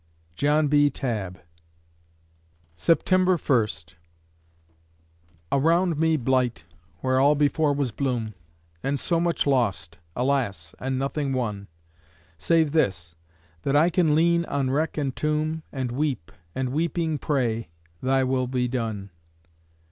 JOHN 0.35 0.67
B. 0.67 0.89
TABB 0.89 1.37
September 2.75 3.37
First 3.37 3.97
Around 5.51 5.99
me 5.99 6.17
blight, 6.17 6.65
where 7.01 7.19
all 7.19 7.35
before 7.35 7.71
was 7.71 7.91
bloom! 7.91 8.33
And 8.81 8.99
so 8.99 9.19
much 9.19 9.45
lost! 9.45 9.99
alas! 10.15 10.73
and 10.79 10.97
nothing 10.97 11.33
won; 11.33 11.67
Save 12.39 12.71
this 12.71 13.13
that 13.61 13.75
I 13.75 13.91
can 13.91 14.15
lean 14.15 14.43
on 14.45 14.71
wreck 14.71 14.97
and 14.97 15.15
tomb, 15.15 15.61
And 15.71 15.91
weep 15.91 16.31
and 16.55 16.69
weeping 16.69 17.19
pray 17.19 17.69
Thy 18.01 18.23
will 18.23 18.47
be 18.47 18.67
done. 18.67 19.11